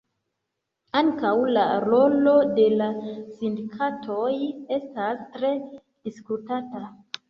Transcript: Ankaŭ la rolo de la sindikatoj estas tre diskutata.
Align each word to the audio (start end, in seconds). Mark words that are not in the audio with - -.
Ankaŭ 1.01 1.33
la 1.57 1.65
rolo 1.83 2.33
de 2.57 2.67
la 2.81 2.89
sindikatoj 3.37 4.35
estas 4.81 5.25
tre 5.39 5.57
diskutata. 5.83 6.89